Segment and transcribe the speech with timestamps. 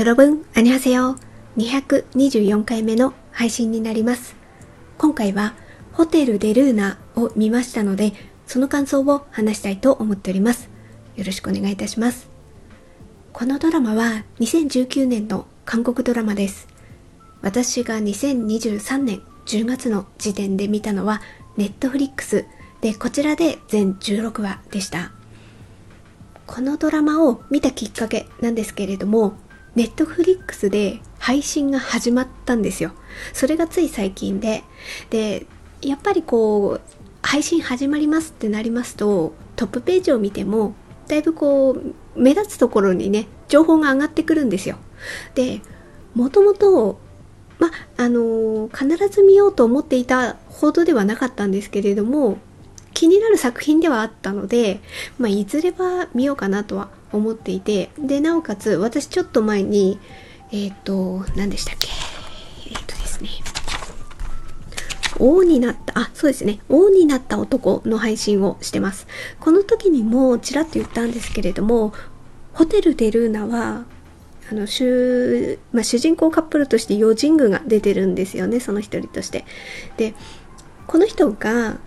[0.00, 0.96] よろぶん、あにはせ。
[0.96, 4.34] 224回目の配信になります。
[4.96, 5.52] 今回は、
[5.92, 8.14] ホテルデルーナを見ましたので、
[8.46, 10.70] その感想を話したいと思っております。
[11.16, 12.30] よろしくお願いいたします。
[13.34, 16.66] このドラマは2019年の韓国ドラマです。
[17.42, 21.20] 私が2023年10月の時点で見たのは、
[21.58, 22.46] ネットフリックス
[22.80, 25.12] で、こちらで全16話でした。
[26.46, 29.34] このドラマを見たきっかけなんですけれども、
[29.76, 32.92] ネットフリックスで配信が始まったんですよ。
[33.32, 34.64] それがつい最近で。
[35.10, 35.46] で、
[35.82, 36.80] やっぱりこう、
[37.22, 40.74] 配信始まりますってなりますと、トップページを見ても、
[41.06, 44.76] だいぶこう、目立つところにね、情報が上がってくるんですよ。
[45.34, 45.60] で、
[46.14, 46.98] もともと、
[47.58, 52.38] ま、あの必ず見ようと思っていたほどではなかったんですけれども、
[52.94, 54.80] 気になる作品ではあったので、
[55.18, 59.98] まあ、いずれは見ようかなとは思っていて、で、なおかつ、私ちょっと前に、
[60.52, 61.88] えっ、ー、と、何でしたっけ
[62.66, 63.30] えっ、ー、とですね、
[65.18, 69.06] 王になった、あ、そうですね、王になった男の配信をしてます。
[69.38, 71.92] この時にもちらっと言ったんですけれども、
[72.52, 73.84] ホテルデルーナは、
[74.50, 79.44] あの主,、まあ、主人公カップルとしてヨジングが出てるんですよね、その一人として。
[79.96, 80.14] で、
[80.86, 81.78] この人が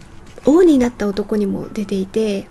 [0.46, 2.48] 王になった男にも出ていて、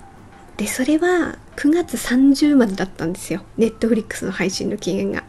[0.57, 3.43] で、それは9月30までだったんですよ。
[3.57, 5.25] ネットフリックスの配信の期限が。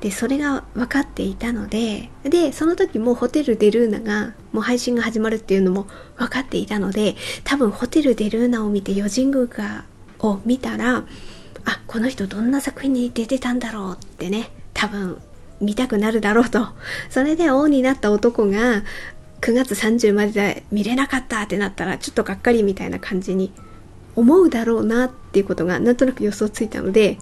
[0.00, 9.84] で、それが分かっていたので、で、その時もホテルデルーナがもう配信が始まるっていうのも分かっていたので、多分ホテルデルーナを見てヨジングが
[10.20, 11.04] を見たら、
[11.64, 15.20] あ、この人どんな作品に出てたんだろうってね、多分
[15.60, 16.68] 見たくなるだろうと。
[17.10, 18.84] それで王になった男が
[19.40, 23.52] 9月30までで見れなかったってなったらちょっとがっかりみたいな感じに
[24.18, 27.18] 思うだろうなっていうことがなんとなく予想ついたので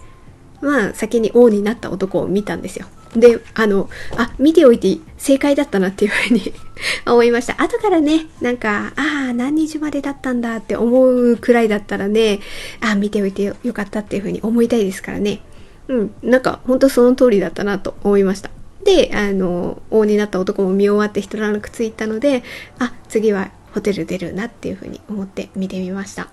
[0.61, 2.87] まあ先に王になった男を見たんですよ。
[3.15, 6.53] で、あの、あ、見ておいて正解だったなっていうふうに
[7.05, 7.61] 思いました。
[7.61, 12.39] 後からね、なんか、ああ、何日までだったんだって思うくらいだったらね、
[12.81, 15.41] あ見ておいてよかったっていうふうに思いたいですからね。
[15.87, 18.49] うん、なんか、ほんとその通りだったなと思いました。
[18.83, 22.43] で、あの、王になった男も見終わって一ランクついたので、
[22.77, 26.27] あ、次はホテル出るなっていうふうに思って見てみました。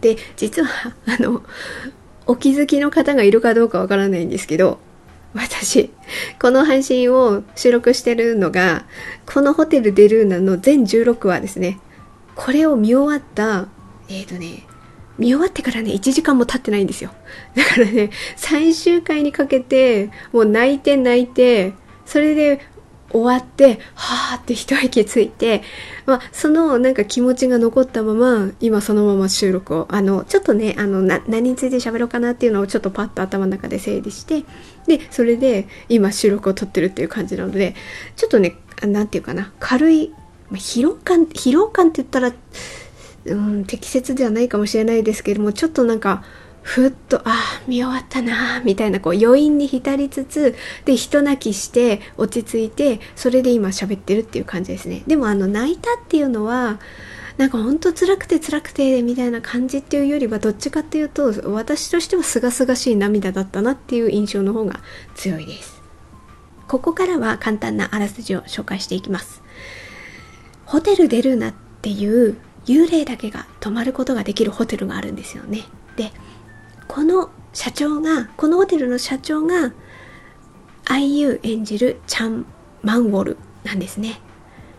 [0.00, 0.68] で実は
[1.06, 1.42] あの
[2.26, 4.78] お気づきの方がいるかどうかわからないんですけど
[5.34, 5.90] 私
[6.40, 8.84] この配信を収録してるのが
[9.26, 11.78] このホテルデルーナの全16話ですね。
[12.34, 13.68] これを見終わった
[14.08, 14.64] えっ、ー、とね
[15.18, 17.10] 見終わってからね1時間も経ってないんですよ。
[17.54, 21.74] だからね最終回にかけてもう泣いて泣いて
[22.06, 22.60] それで
[23.10, 25.62] 終わって、はーって一息ついて、
[26.06, 34.44] まあ、そのなんか気持ちが残ったまま、今そのまま収録を、あの、ちょっとね、あの、な、何について喋ろうかなっていうのをちょっとパッと頭の中で整理して、
[34.86, 37.74] で、それで今収録を撮ってるっていう感じなので、
[38.16, 40.12] ちょっとね、なんていうかな、軽い、
[40.50, 42.32] まあ、疲労感、疲労感って言ったら、
[43.24, 46.24] うん、適切ではないかもしれないですけども、ちょっとなんか、
[46.68, 55.02] ふっと、ああ見終わったなみたいなこう余韻に浸りつつ、で、人泣きして落ち着いて、それで今喋ってるっていう感じですね。
[55.06, 56.78] でもあの泣いたっていうのは、
[57.38, 64.80] なんかほんと辛くて辛くてみたいな感じっていうよりはどっちかっていうと私としては清々しい涙だったなっていう印象の方が
[65.14, 65.80] 強いです。
[66.66, 69.42] ここからは簡単なあらすじを紹介していきます。
[70.66, 72.36] ホテルデルーナっていう
[72.66, 75.62] 幽霊だけが泊まることができるホテルがあるんですよね。
[75.96, 76.12] で、
[76.88, 79.72] この社長がこのホテルの社長が
[80.86, 82.46] IU 演じるチャン・
[82.82, 84.20] マンウォルなんですね。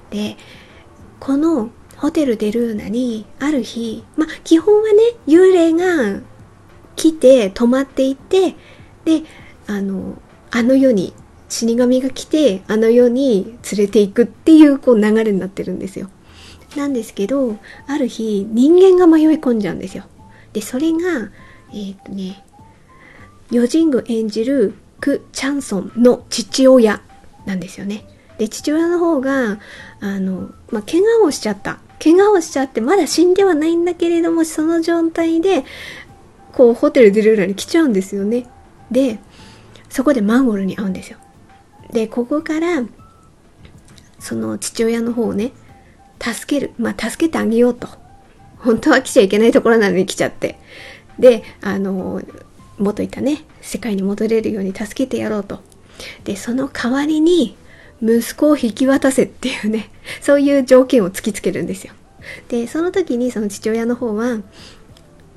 [0.10, 0.38] で
[1.20, 6.22] このホテルデルーナにある日まあ基本はね幽霊が
[6.96, 8.56] 来て泊まっていて
[9.06, 9.24] で
[9.68, 10.20] あの
[10.52, 11.14] あの世に
[11.48, 16.10] 死神が来てあの世に連れて行くっていうこう流れになってるんですよ。
[16.76, 20.06] なんですけどある日人間が迷い込んじゃうんですよ。
[20.54, 21.32] でそれが
[21.74, 22.44] えっ、とね、
[23.52, 27.02] ヨジング演じるク・チャンソンの父親
[27.46, 28.06] なんですよね。
[28.38, 29.60] で、父親の方が、
[30.00, 31.80] あの、まあ、怪我をしちゃった。
[32.02, 35.66] 怪我をしちゃって、まだ死んではないんだけれども、その状態で、
[36.54, 38.48] こう、ホテルデルーラに来ちゃうんですよね。
[38.92, 39.20] で、
[39.90, 41.18] そこでマンゴルに会うんですよ。
[41.92, 42.84] で、ここから、
[44.20, 45.52] その父親の方をね、
[46.22, 46.74] 助ける。
[46.78, 47.88] まあ、助けてあげようと。
[48.58, 50.60] 本当は来ちゃいけないところなのに来ちゃって。
[51.20, 52.22] であの
[52.78, 55.62] 元いたね世界に戻れるように助けてやろうと。
[56.24, 57.58] でその代わりに
[58.02, 59.90] 息子を引き渡せっていうね
[60.22, 61.94] そういう条件を突きつけるんですよ。
[62.48, 64.40] でその時にその父親の方は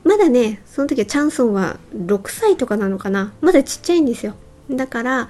[0.05, 3.33] まだねその時はチャンソンは6歳とかなのかな。
[3.41, 4.35] まだちっちゃいんですよ。
[4.71, 5.29] だから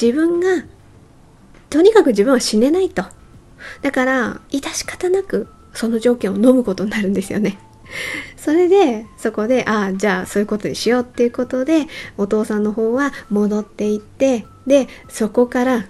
[0.00, 0.64] 自分が
[1.70, 3.04] とにかく自分は死ねないと。
[3.80, 7.58] だから致し方なくその条件を飲むことになるんですよね。
[8.44, 11.86] それでそこでああじゃあそういうことにしようっていうことで
[12.18, 15.86] お父さんの方は戻っていってでそこから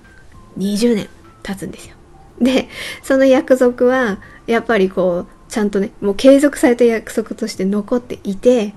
[0.56, 1.08] 20年
[1.42, 1.96] 経つんですよ。
[2.40, 2.68] で
[3.02, 8.72] その約束はやっぱりこうちゃんとねもう継続された約束として残っていて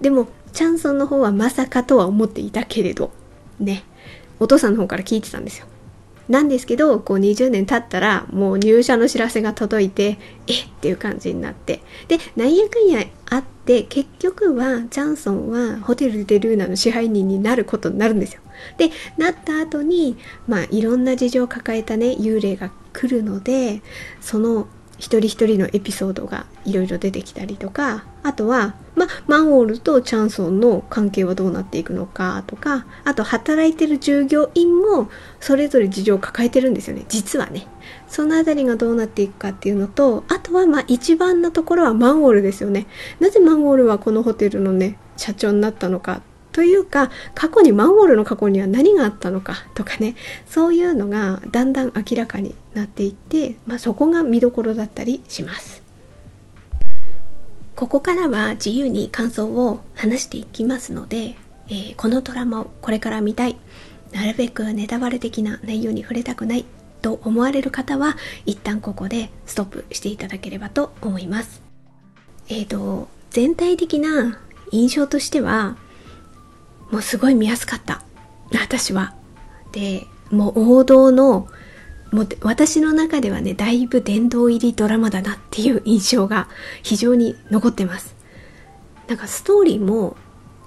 [0.00, 3.12] でもチャンソンの方はまさかとは思っていたけれど
[3.60, 3.84] ね
[4.40, 5.68] お父さんの方から聞いてたんですよ。
[6.28, 10.68] なんですけどこう20年経ったらもう入社の知らせが届いてえっ？
[10.80, 11.80] ていう感じになって。
[12.08, 18.40] でなんやかんやあって結局はチャンソンはホテル・で・ルーナの支配人になることになるんですよ。
[18.78, 20.16] でなった後に
[20.48, 23.82] まあいろんな事情を抱えたね幽霊が来るので
[24.20, 24.66] その
[24.98, 35.08] 一人一人のエピソードがいろいろ出てきたりとかあとは、まマンウォールとチャンソンの関係はどうなっていくのかとかあと働いてる従業員も
[35.38, 37.04] それぞれ事情を抱えてるんですよね。
[37.08, 37.66] 実はね。
[38.08, 42.86] そのあたりがどうなっていくかっていうのとあとはまあ一番のところはマンウォールですよね。
[43.20, 46.22] なぜマンウォールはこのホテルのね社長になったのか
[46.56, 50.16] というか過去にマンウォールの過去には何があったのかとかね。
[50.46, 55.82] そういうのがだんだん明らかになっていって、まあ、そこが見どころだったりします。
[57.74, 61.36] ここからは自由に感想を話していきますので、
[61.68, 63.56] えー、このドラマをこれから見たい。
[64.12, 66.64] なるべくネタバレ的な内容に触れたくない。
[67.02, 68.16] と思われる方は
[68.46, 71.60] 一旦ここでストップしていただければと思います。
[72.48, 74.38] えーと全体的な
[74.72, 75.76] 印象としては
[76.90, 78.02] もうすごい見やすかった。
[78.52, 79.14] 私は。
[79.72, 81.48] でもう王道の
[82.12, 86.48] もう私の中ではねだいぶ殿堂入りドラマだなっていう印象が
[86.82, 88.14] 非常に残ってます。
[89.08, 90.16] なんかストーリーも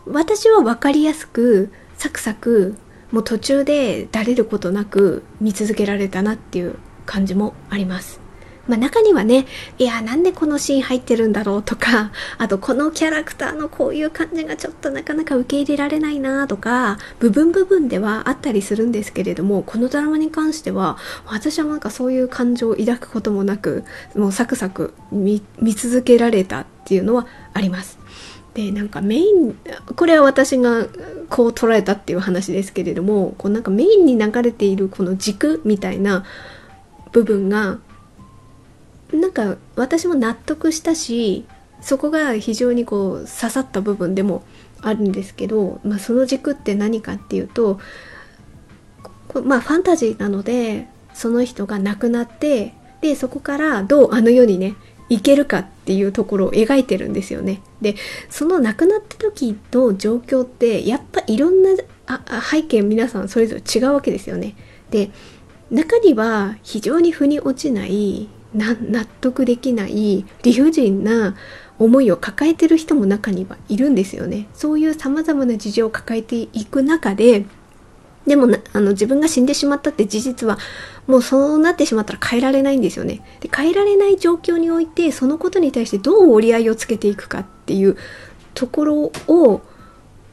[0.05, 2.75] 私は分かりやすくサクサク
[3.11, 6.75] もう途中でだれることなく見続けられたなっていう
[7.05, 8.18] 感じもあります。
[8.69, 9.47] まあ、中にはね、
[9.79, 23.83] いや、なんでこのシーン入ってるんだろうとか、 あとこのキャラクターのこういう感じがちょっとなかなか受け入れられないなとか、部分部分ではあったりするんですけれども、このドラマに関しては、私はなんかそういう感情を抱くこともなく、
[24.15, 25.41] もうサクサク見
[25.75, 27.97] 続けられたっていうのはあります。
[28.53, 29.57] でなんかメイン
[29.95, 30.87] これは私が
[31.29, 36.25] こう捉えたっていう話ですけれどもこうなんかメインに流れているこの軸みたいな
[37.11, 37.79] 部分が
[39.11, 41.45] なんか私も納得したし
[41.81, 44.43] そこが非常にこう刺さった部分でも
[44.81, 47.79] あるんですけど、まあ、その軸って何かっていうと
[49.43, 54.75] まあファンタジーなのでその人が亡くなってでそこからどうあの世にね
[55.09, 57.61] 行けるかっていうところを描いてるんですよね。
[57.81, 57.95] で
[58.29, 61.71] その亡くなった時の状況ってやっぱいろんな
[62.05, 64.55] あ背景皆さんそれぞれ違うわけですよね。
[64.91, 65.09] で
[65.71, 71.35] 中には非常に腑に落ちない納得できない理不尽な
[71.77, 74.47] 思いを抱えてる人も中にはいるんですよね。
[74.53, 77.45] そういう様々な事情を抱えていく中で、
[78.27, 80.57] でもあの自分が死んでしまったって事実は
[81.07, 83.21] もうそうなってしまったら変えられないんですよね。
[83.39, 87.97] で変えられない状況においてそのことに対してどう折り合いをつけていくかっていう
[88.53, 89.61] ところを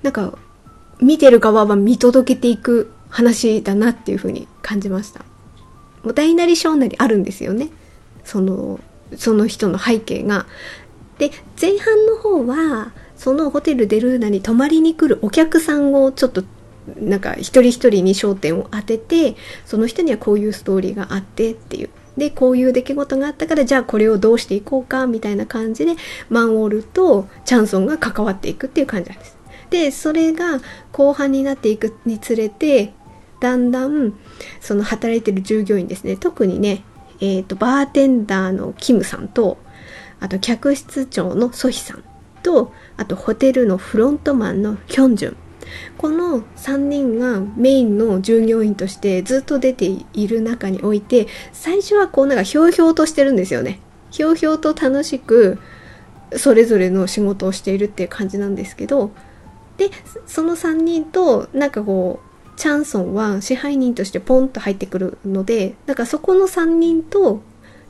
[0.03, 0.37] なんか
[1.01, 5.21] 見てる側は見届けていく話だなっていうふうに感じました。
[6.03, 7.69] もう大なり小なりあるんですよね。
[8.27, 8.79] その
[9.17, 10.47] その人の背景が。
[11.19, 16.45] で前半の方はそのホテルデルーナに泊まりに来るお客さんをちょっと
[17.01, 25.97] なんか一人一人に焦点を当ててその人にはこういうストーリーがあってっていうでこういう出来事があったからじゃあこれをどうしていこうかみたいな感じで
[26.29, 29.37] マンウォールとチャンソンが関わっていくっていう感じなんです。
[29.71, 30.61] でそれが
[30.93, 32.93] 後半になっていくにつれて
[33.41, 34.15] だんだん
[34.61, 36.85] その働いてる従業員ですね特にね
[37.21, 39.59] えーと、バーテンダーのキムさんと
[40.21, 42.05] あと客室長のソヒさん
[42.43, 45.37] とあとホテルのフロントマンのヒョンジュン。
[45.99, 53.81] この3人がメインの従業員としてずっと出ている中において最初はこうなんかひょうひょうとしてるんですよね。
[54.11, 55.59] ひょうひょうと楽しく
[56.37, 59.11] それぞれの仕事をしているっていう感じなんですけど
[59.77, 59.91] で
[60.27, 67.41] その3人となんかこうチャンソンは支配人としてポンと入ってくるのでだからそこの3人と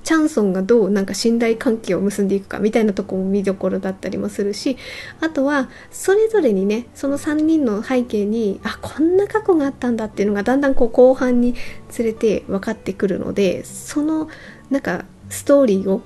[0.07, 4.77] チャンソンがどうなんか信頼関係を結んでいくかみたいなとこも見どころだったりもするし
[5.21, 11.55] あとはそれぞれにねその3人の背景にあこんな過去があったんだっていうのがだんだんこう後半に
[11.99, 14.29] 連れて分かってくるのでその
[14.71, 16.03] なんかストーリーを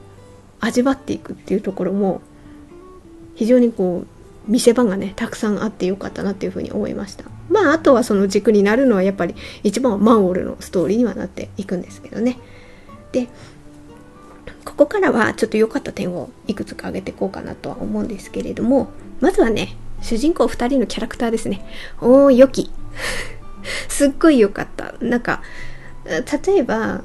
[0.61, 2.23] 味わっていくっていうところも
[3.35, 4.05] 非常にこ
[4.49, 7.25] う見せ場がねたくさんあってよかったなっていうふうに思いました。
[7.51, 12.39] まああとはその軸になるのはやっぱり一番はマンオールのストーリーにはなっていくんですけどね。
[13.13, 13.29] で
[14.65, 18.91] ここからはちょっと良かった点をいくつか挙げていこうかなとは思うんですけれども
[19.21, 21.67] まずはね主人公2人のキャラクターですね。
[22.01, 22.71] おー良き。
[23.89, 24.95] すっごい良かった。
[25.01, 25.43] なんか
[26.05, 27.03] 例えば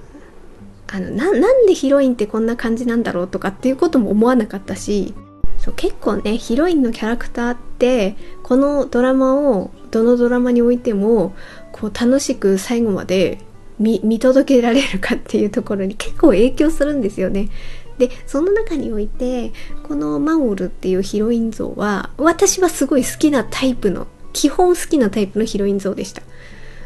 [0.88, 5.14] あのななんでヒロインってこんな感じなんだろうとかっていうことも思わなかったし
[5.58, 11.36] そう結構ねヒロインのキャラクターってこのドラマをどのドラマにおいても
[11.72, 13.40] こう楽しく最後まで
[13.80, 17.50] 見届けられるかっていうところに結構影響するんですよね。
[17.98, 26.22] でその中においてこのマンオルっていうヒロイン像は私はすごい好きなタイプの基本好きなタイプのヒロイン像でした。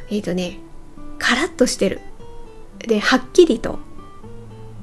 [0.10, 0.60] えっ、ー、とね
[1.18, 2.02] カラッとしてる。
[2.80, 3.80] ではっきりと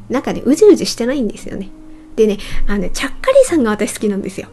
[0.08, 1.70] なんかねうじうじしてないんですよね。
[2.16, 4.48] でねあのねちゃっかりさんが私好きなんですよ。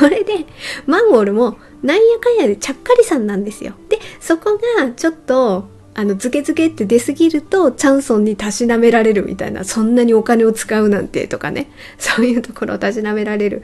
[0.00, 0.46] これで
[0.86, 3.74] マンゴールもなんやかんやでちゃっかりさんなんですよ。
[3.88, 13.62] でそこがちょっとあの、ズケズケって出すぎると、チャンソンにたしなめられるみたいな、そんなにお金を使うなんてとかね、そういうところをたしなめられる。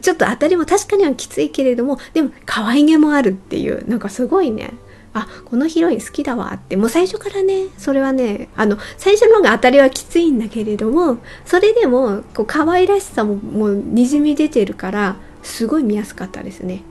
[0.00, 4.72] ちょっと当たりも確かにはきついけれども、でも可愛げもあるっていう、なんかすごいね、
[5.14, 16.82] あ、このヒロイン好きだわって、もう最初からね、それはね、あの、最初の方が当たりはきついんだけれども、それでも、こう、可愛らしさももうにじみ出てるから、すごい見やすかったですね。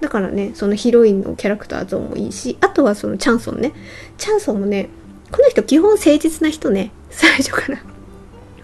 [0.00, 3.72] だからねそのヒロインのキャラクター像もいいしあとはそのチャンソンね。
[4.18, 4.88] チャンソンもね
[5.30, 6.90] この人基本誠実な人ね。
[7.10, 7.78] 最初から。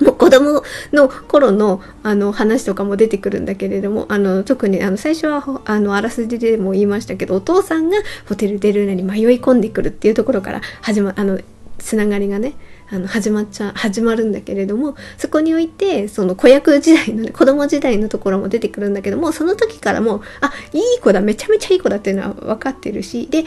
[0.01, 11.39] もう子供の頃のあの話とかも出てくるんだけれどもあの特にあの最初はあのあらすじでも言いましたけどお父さんがホテルデルーナに迷い込んでくるっていうところから始まあの
[11.79, 12.55] つながりがね
[12.91, 23.45] あの始まっちゃ始まるんだけれどもそこにおいてその子役時代のね子供時代のところも出てくるんだけどもその時からもあいい子だめちゃめちゃいい子だっていうのは分かってるしで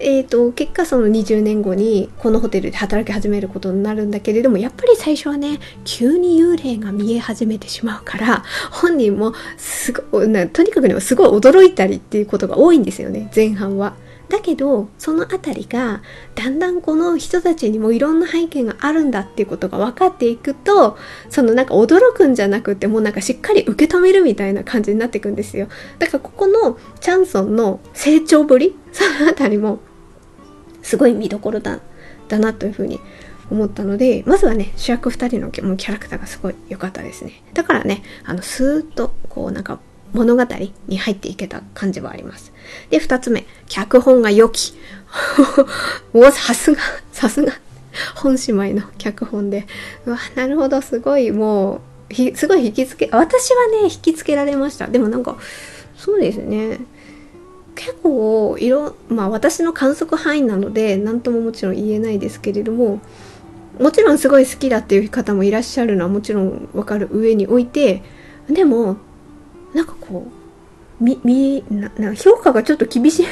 [0.00, 13.96] えーと、結果その20年後にこのホテルで働き始めることになるんだけれどもやっぱり最初はね急に幽霊が見え始めてしまうから本人もすごなとにかくねすごい驚いたりっていうことが多いんですよね前半は。
[14.28, 16.02] だけどその辺りが
[16.34, 20.98] だんだんこの人たちにもいろんな背景があるんだっていうことが分かっていくと
[21.30, 25.68] そのなんか驚くんじゃなくてもうなんかしっかり受け止めるみたいな感じになっていくんですよ。
[25.98, 29.80] だからここのチャンソンの成長ぶり その辺りも
[30.82, 31.80] すごい見どころだ
[32.28, 33.00] だなというふうに
[33.50, 37.42] 思ったのでまずはね主役2人のキャラクターがすごい良かったですね。
[37.54, 39.80] だからねあのスーッとこうなんか
[40.12, 40.46] 物語
[40.86, 42.52] に入っていけた感じはあります。
[42.90, 44.74] で、二つ目、脚本が良き。
[46.12, 46.80] お、さすが、
[47.12, 47.52] さすが。
[48.14, 49.66] 本姉妹の脚本で。
[50.06, 54.86] うわ、なるほど、すごい、もう、すごい引きつけ、私はね、引きつけられました。
[54.86, 55.36] でもなんか、
[55.96, 56.80] そうですね。
[57.74, 63.00] 結構、いろ、まあ私の観測範囲なので、何とももちろん言えないですけれども、
[63.78, 68.02] もちろんすごい好きだっていう方もいらっしゃるのはもちろんわかる上において、
[68.48, 68.96] でも、
[69.74, 70.26] なんかこ
[71.00, 73.24] うみみな評価がちょっと厳し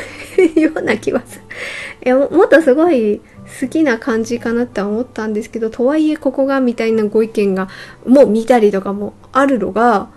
[0.57, 1.45] いような気はする
[2.05, 3.21] いやもっとすごい
[3.61, 7.69] 好きな感じかなって思ったんですけどとはいえここがみたいなご意見が
[8.07, 10.09] もう見たりとかもあるのが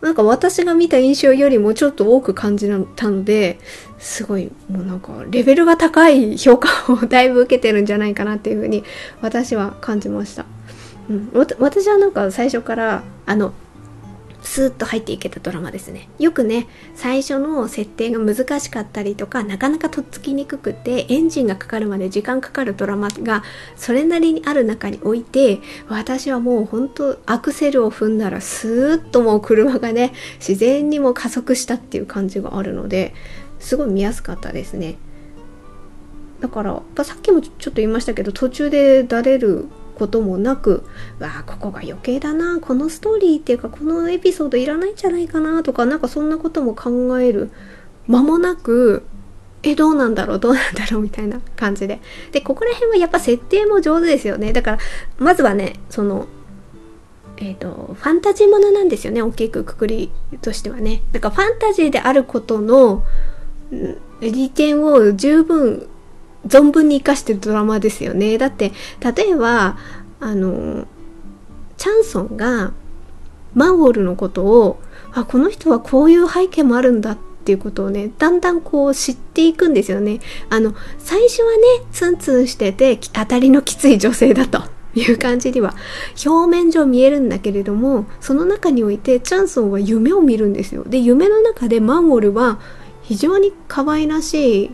[0.00, 3.58] なんか私が見た印象よりもちょっと多く感じたので
[3.98, 8.84] すごいもうなんかレベルが高い評価をだいぶ受けてるんじゃないかなっていうふうに
[9.20, 10.46] 私は感じました。
[11.10, 13.52] うん、私はなんか最初からあの
[14.42, 16.08] スーッと入っていけたドラマですね。
[16.18, 23.42] よくね、最初の設定が難しかったりとか、なかなかとっつきにくくて、エンジンがかかるまで時間かかるドラマが
[23.76, 33.14] それなりにある中において、私はもう本当アクセルを踏んだらスーッともう車がね、自然にも加速したっていう感じがあるので、
[33.58, 34.96] すごい見やすかったですね。
[36.40, 39.66] だから、さっきもちょっと言いましたけど、途中でだれる
[39.98, 40.84] こともなく
[41.18, 47.50] わあここが余計だなこのストーリーっていうかこのエピソードいらないんじゃないかなとかなんかそんなことも考える
[48.06, 49.04] 間もなく
[49.62, 52.00] えどうなんだろうどうなんだろうみたいな感じで。
[52.32, 54.52] でここら辺はやっぱ設定も上手ですよね。
[54.52, 54.78] だから
[55.18, 56.28] まずはねその
[57.40, 60.10] えーと、ファンタジーものなんですよね大きくくくり
[60.42, 61.02] としてはね。
[61.12, 63.04] だからファンタジーであることの
[64.20, 65.88] 利点を十分
[66.46, 68.38] 存分に生かしてるドラマですよね。
[68.38, 69.76] だって、例えば、
[70.20, 70.86] あの、
[71.76, 72.72] チャンソンが
[73.54, 74.80] マンウォルのことを、
[75.12, 80.20] あ、この人はこういう背景もあるんだっていうことをね、だんだんこう知っていくんですよね。
[80.50, 84.62] あの、最初はね、ツンツンしてて、当たりのきつい女性だと。
[84.94, 85.74] いう感じには
[86.26, 92.58] 表面上見えるんだけれどもその中においてチャンソンは夢を見るんですよで夢の中でマンゴルは
[93.02, 94.70] 非常に可愛らしい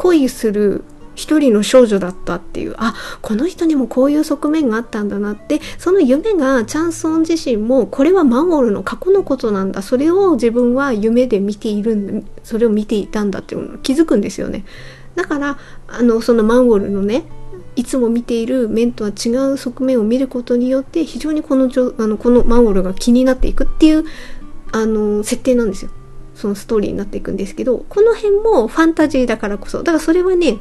[0.00, 0.82] 恋する
[1.14, 2.74] 一人の少女だったっていう。
[2.78, 5.60] あこの人にもこういう側面があったんだなって。
[5.76, 9.82] その夢がチャンソン自身もこれはマンゴルの過去のことなんだ。
[9.82, 14.64] それを自分は夢で見ているそれを見ていたんだっていうのを気づくんですよね。
[15.14, 17.24] だからあのそのマンゴルのね
[17.76, 24.04] いつも見ている面とは違う側面を見ることによって非常にこのあのこのマンゴルが気になっていくっていう
[24.72, 25.90] あの設定なんですよ。
[26.40, 30.58] そのストーリーになっていくんですけどこの辺もファンタジーだからこそだからそれはね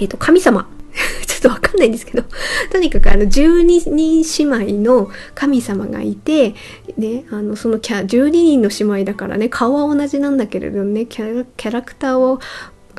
[0.00, 0.68] えっ、ー、と神様
[1.26, 2.24] ちょっとわかんないんですけど
[2.70, 4.22] とにかくあの12人
[4.60, 6.54] 姉妹の神様がいて、
[6.96, 12.40] ね、あのそのキャ12人の姉妹だからね顔は同じなんだけれどねキャラクターを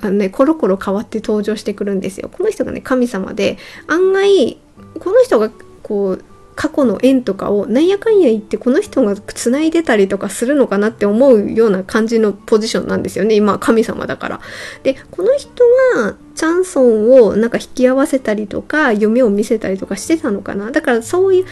[0.01, 2.29] あのね、コロコロ変わって登場してくるんですよ。
[2.29, 4.57] この人がね、神様で、案外、
[4.99, 5.49] この人が
[5.83, 6.23] こう、
[6.55, 13.35] 過去の縁とかをなんやかんや言ってこの人が繋いでたりとかするのかなって思うような感じのポジションなんですよね。
[13.35, 14.41] 今神様だから。
[14.83, 15.49] でこの人
[15.95, 20.71] がチャンソンをなんか引き合わせたりとか夢を見せたりとかしてたのかな。
[20.71, 21.45] だからそういう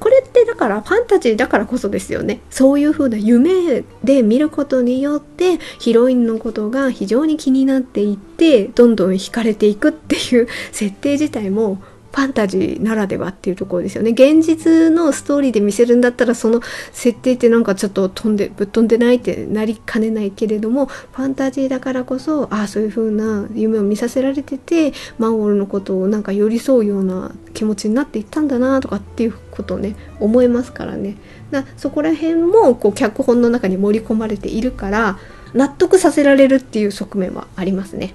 [0.00, 2.40] これってだからファンタジーだからこそですよね。
[2.50, 11.78] そういう風な夢で見ることによってヒロインのことが非常に気になっていってどんどん惹かれていくっていう設定自体も
[12.14, 16.60] ファンタジーならではっていうところですよね現実のストーリーで見せるんだったらその
[16.92, 31.16] 設定ってなんかちょっと飛んでぶっ飛んでないってなりかねないけれどもファンタジーだからこそああそういう風な夢を見させられててマンゴルのことをなんか寄り添うような気持ちになっていったんだなとかっていうことをね思いますからね
[31.50, 35.18] だそこら辺もこう脚本の中に盛り込まれているから
[35.52, 38.14] 納得させられるっていう側面はありますね。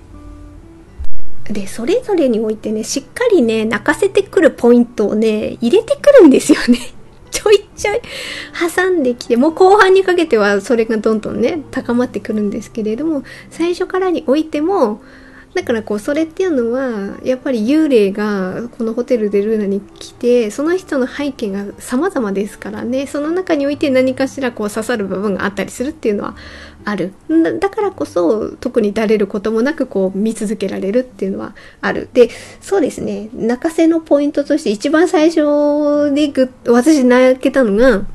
[1.49, 6.77] で、それぞれにおいてね、しっかりね、泣かせてくるポイントをね、入れてくるんですよね。
[7.31, 8.01] ちょいちょい
[8.75, 15.01] 挟んできて、もう後半にかけてはそれがどんどんね、高まってくるんですけれども、最初からにおいても、
[15.55, 26.35] だからこうそれっていうのはやっぱり幽霊がこのホテルでルーナに来てその人の背景が様々ですからねその中において何かしらこう刺さる部分があったりするっていうのは
[26.85, 27.13] ある。
[27.59, 32.09] だからこそ特にだれることもなくこう見続けられるっていうのはある。
[32.13, 32.29] で
[32.61, 33.29] そうですね。
[33.33, 38.05] 泣かせのポイントとして一番最初でぐ私泣けたのが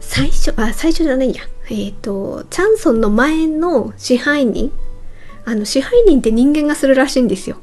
[0.00, 1.42] 最初あ最初じゃないや。
[1.70, 4.72] えっ、ー、とチャンソンの前の支配人
[5.44, 7.58] あの支配人って人間がするらしいんですよ。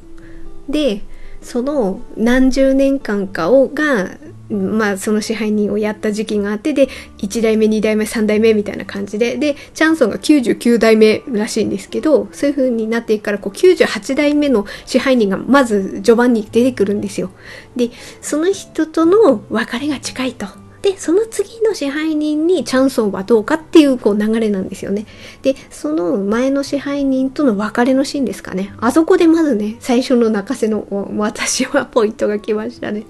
[0.69, 1.01] で
[1.41, 4.17] その何十年間かをが
[4.49, 17.31] まあその支配人をやった時期があってで1代目2代目3代目みたいな感じででチャンソンが99代目らしいんですけどそういう風になっていくからこう98代目の支配人がまず序盤に出てくるんですよ。
[17.75, 17.89] で
[18.21, 20.64] その人との別れが近いと。
[20.85, 25.07] でその次の支配人にチャンソンはどうかっていうこう流れなんですよね。
[25.41, 30.85] でその前の支配人との別れのシーンですかねあそこでまずね最初の泣かせの
[31.17, 33.05] 私はポイントが来ましたね。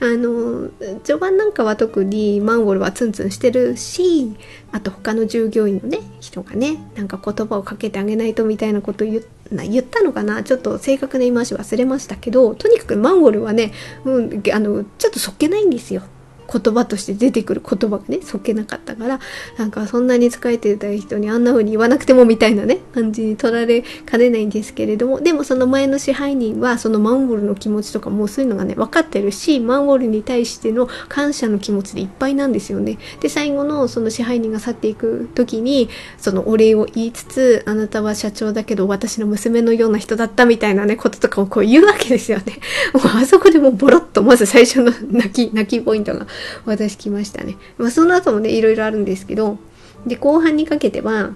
[0.00, 0.70] あの
[1.04, 4.34] 序盤なんかは特にマンゴルはツンツンしてるし
[4.72, 13.72] あと他の従業員のね人がねなんか言葉をかけてあげないとみたいなこと言言ったのかなちょっと正確な言い回し忘れましたけどとにかくマンゴルはね、
[14.04, 16.02] うん、あのちょっとそっけないんですよ。
[16.50, 19.20] 言葉として出てくる言葉がねそっけなかったから
[19.58, 32.98] なんかそんなに疲れてた人にあんな風に言わなくてもみたいなね感じに取られかねないんですけれどもでもその前の支配人はそのマンゴルの気持ちとかもうそういうのがね分かってるしマンゴルに対しての感謝の気持ちでいっぱいなんですよね。
[33.20, 42.58] で最後のその支配人が去っていく時にそのお礼を言いつつあなたは社長だけど私の娘のような人だったみたいなねこととかをこう言うわけですよね。
[42.92, 46.26] もうあそこでもうボロッとまず最初の泣き泣きポイントが
[46.64, 47.56] 私来ましたね。
[47.78, 49.58] まあ、その後もね、いろいろあるんですけど、
[50.06, 51.30] で、後半にかけては、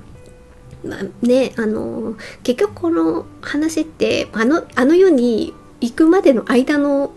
[0.85, 7.13] まあ、ね、あの、結局この話って、あの、あの世に行くまでの間の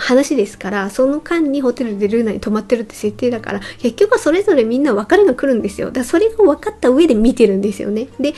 [0.00, 8.34] 話ですからその間にホテルでルーナに泊まってるって設定だから結局はそれぞれみんな別れが来るんですよだからそれが分かった上で見てるんですよねで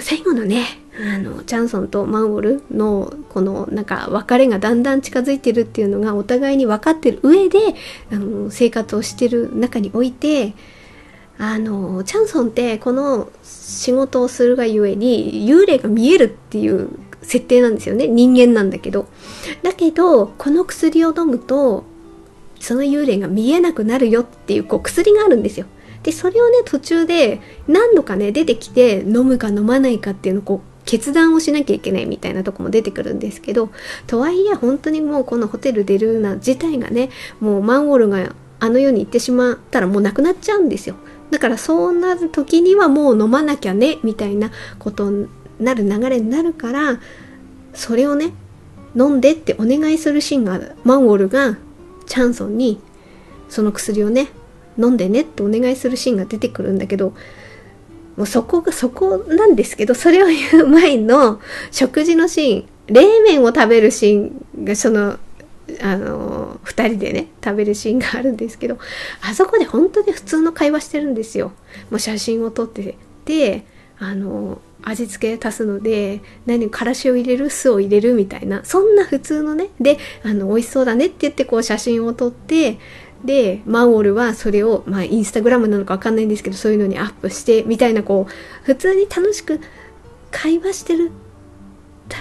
[0.00, 0.64] 最後のね
[1.14, 7.58] あのチャンソンとマンウォルのこのなんか別れがだんだん近づいてるっていうのがお互いに分かってる上で
[8.10, 10.54] あの生活をしてる中において
[11.38, 16.90] あのチャンソンってこの仕事をするがゆえに幽霊が見えるっていう
[17.22, 18.08] 設定なんですよね。
[18.08, 19.06] 人間なんだけど。
[19.62, 21.84] だけどこの薬を飲むと
[22.58, 25.66] その幽霊が見えなくなるよっていうこう薬があるんですよ。
[26.02, 33.70] でそれをね途中で何度かね出てきて飲むか飲まないかっていうのをこう決断をしなきゃいけないみたいなとこも出てくるんですけど
[34.06, 40.96] とはいえ本当にもうこのホテルデルーナ自体がねもうマンウォルがあの世に行ってしまったらもうなくなっちゃうんですよ。
[41.30, 45.28] だからそうなる時にはもう飲まなきゃねみたいなことに
[45.60, 47.00] なる流れになるから
[47.74, 48.32] それをね
[48.96, 51.58] 飲んでってお願いするシーンがあるマンウォルが
[52.06, 52.80] チャンソンに
[53.50, 54.28] その薬をね
[54.78, 57.12] 飲んでねってお願いするシーンが出てくるんだけど
[58.16, 65.18] もうそこがそこなんですけどそれを言う前の食事のシーン冷麺を食べるシーンがその
[65.82, 68.78] あの2人でね食べるシーンがあるんですけど
[69.20, 71.52] あそこで本当に普通の会話してるんですよ。
[71.90, 73.64] もう写真を撮ってで
[73.98, 82.78] あの味付け足すので何からしを入れる酢を入れるみたいなそんな普通のねであの美味しそうだねって言ってこう写真を撮って
[83.24, 89.60] でマンウォルはそれをまあインスタグラムなのか分かんないんですけどそういうのにアップしてみたいなこう普通に楽しく
[90.30, 91.10] 会話してる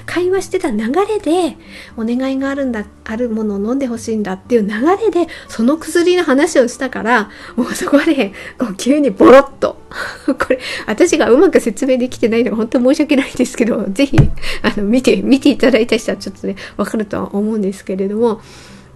[0.06, 1.58] 会話してた流れで
[1.96, 9.78] お願いがあるんだあるものを飲んでほしいんだっていう流れでその薬の話をしたからもうそこでこう急にボロッと。
[10.28, 14.18] これ私がうまく説明できてないのが本当申し訳ないんですけど是非
[14.62, 18.42] あの見て見ていただいた人はちょっとね分かるとは思うんですけれども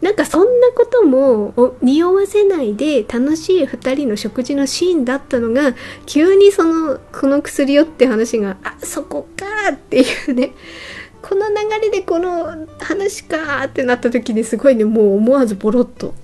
[0.01, 5.75] なんかそんなことも匂わせないで楽しい2人の食事のシーンだったのが
[6.07, 10.53] 急にそのこの薬よって話があそこかっていうね。
[11.21, 16.15] この流れでこの話かってなった時にすごいねもう思わずボロッと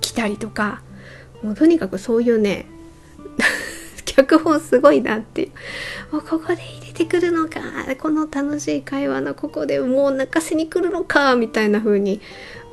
[0.00, 0.82] 来たりとか。
[1.42, 2.64] もうとにかくそういうね
[4.06, 5.44] 脚本すごいなってい
[6.10, 6.14] う。
[6.14, 7.60] もうここで入れてくるのか
[7.98, 12.20] この楽しい会話のここでもう泣かせに来るのかみたいな風に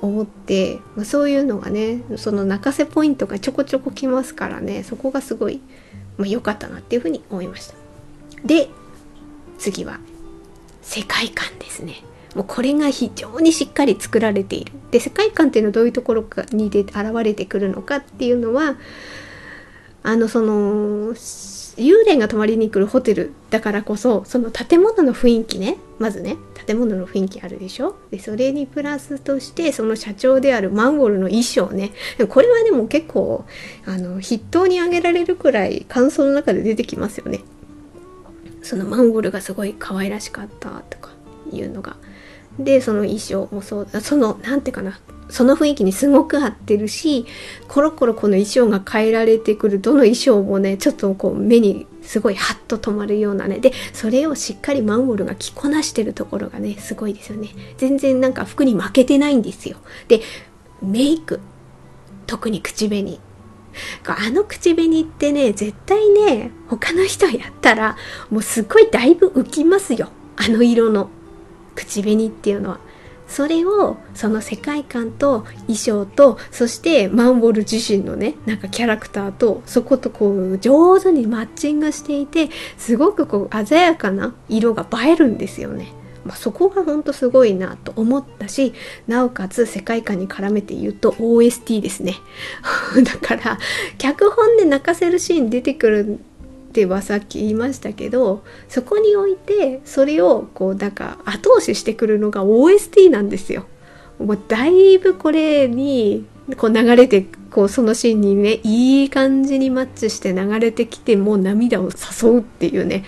[0.01, 5.61] 思って、まあ、そういうのがねその泣かせポイントがちょこちょこきますからねそこがすごい
[6.17, 7.75] 良、まあ、かったなっていうふうに思いました。
[8.45, 8.69] で
[9.59, 9.99] 次は
[10.81, 12.03] 世界観ですね。
[12.35, 14.71] もうこれが非常にしっかり作られている。
[14.89, 18.77] で世界観っていうのはどういうところかにで現れてくるのかっていうのは
[20.03, 21.13] あのその
[21.77, 27.95] 幽霊が泊まりに来るホテルだからこそその建物の雰囲気ねまずね建物の雰囲気あるでしょ？
[28.11, 31.91] でそれにプラスとしてその社長であるマンゴルの衣装ね。
[32.29, 33.45] これはでも結構
[33.85, 37.41] あの筆頭に挙げられるくらい感想の中で出てきますよね。
[38.61, 41.11] そのマンゴルがすごい可愛らしかったとか
[41.51, 41.97] いうのが
[42.59, 47.25] でその衣装もそうだその何ていうかなその雰囲気にすごく合ってるし
[47.69, 57.49] コロコロこの衣装が変えられてくるどの衣装もねちょっとこう目にすごいハッと止まるようなねでそれをしっかりマンウォルが着こなしてるところがねすごいですよね。
[57.77, 59.77] 全然なんか服に負けてないんですよ。
[60.09, 60.21] で
[60.81, 61.39] メイク
[62.27, 63.19] 特に口紅。
[64.05, 67.95] あの口紅ってね絶対ね他の人やったら
[68.29, 70.09] もうすごいだいぶ浮きますよ。
[70.35, 71.09] あの色の。
[71.81, 72.79] 口紅っていうのは
[73.27, 85.93] それをその世界観と衣装とそしてマンボル自身のねなんかキャラクターとそことこう上手にマッチングしていてすごくこう鮮やかな色が映えるんですよね。
[86.25, 88.73] まあ、そこがほんとすごいなと思ったし
[89.07, 92.13] なおかつ世界観に絡めて言うと OST ですね
[93.03, 93.57] だから
[93.97, 96.19] 脚本で泣かせるシーン出てくる
[96.71, 103.67] ってはさっき言いましたけどそこにおいてそれをこうなんか後押ししてくるのが OST なんですよ。
[104.17, 106.25] もうだいぶこれに
[106.57, 113.03] こう流れてこうそのシーンにねいい感じにマッチして流れてきてもう涙を誘うっていうね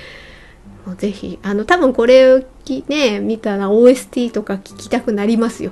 [0.85, 2.41] もうぜひあの多分これを
[2.87, 5.71] ね見たら OST とか聞きたくなりますよ。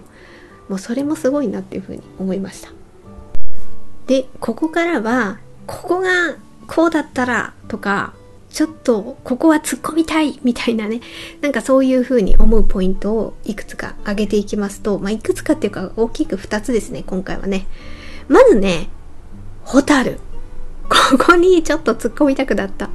[0.70, 2.72] もうそれもすごいなっていうふうに思いました。
[4.08, 6.36] でここからはここが
[6.74, 8.14] こうだったらとか
[8.50, 11.02] ちょっとここは突っ込みたいみたいなね
[11.42, 17.68] なんかそういう風に思うポイントをいくつか挙げていきますとまあいくつかっていうか大きく2つですね今回はね。
[18.30, 18.88] まずね
[19.64, 20.20] ホタル。
[20.90, 22.86] ここにちょっと突っ込みたくなった。
[22.86, 22.90] い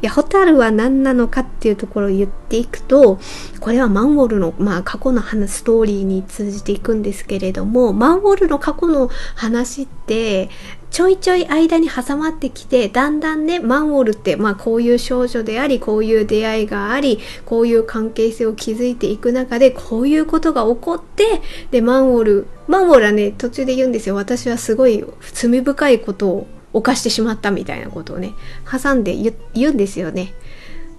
[0.00, 3.18] や、ホタルは何なのかっていうところを言っていくと、
[3.60, 10.48] これはマンウォルの、まあ、過去の話、ストーリーに通じていくんですけれども、マンウォルの過去の話って、
[10.94, 24.14] ちょいちょい間に挟まってきて、だんだんね、マンウォルって、まあこういう少女であり、こういう出会いがあり、こういう関係性を築いていく中で、こういうことが起こって、で、マンウォル、マンウォルはね、途中で言うんですよ。
[24.14, 28.32] 私はすごい罪深いことを犯してしまったみたいなことをね、
[28.70, 29.16] 挟んで
[29.52, 30.32] 言うんですよね。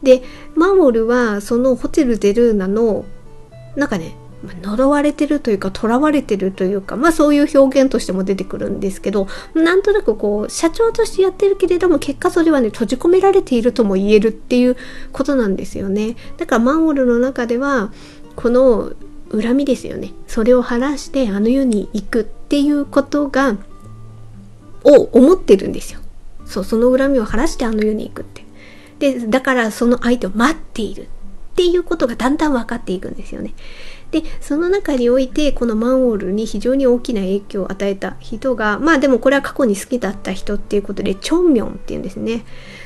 [0.04, 0.24] で、
[0.56, 3.06] マンウォルはそのホテルデルーナの、
[3.78, 4.18] なんかね、
[4.62, 14.78] 呪われてるというか囚われてるというかまあそういう表現としても出てくるんですけどなんとなくこう社長としてやってるけれども結果それはね閉じ込められているとも言えるっていう
[15.12, 16.16] ことなんですよね。
[16.38, 17.92] だからマンウォルの中では
[18.36, 18.94] この
[19.32, 20.12] 恨みですよね。
[20.28, 23.58] それを晴らしてあの世に行くっていうことが
[24.84, 26.00] を思ってるんですよ。
[26.46, 28.46] そうその恨みを晴らしてあの世に行くって。
[29.00, 31.08] でだからその相手を待っているっ
[31.56, 33.54] ていうことがだんだん分かっていくんですよね。
[34.12, 42.46] でその中においてこのマンウォールに非常に大きな影響を与えた人がまあでもこれは過去に好きだった人っていうことでチョンミョンっていうんですね。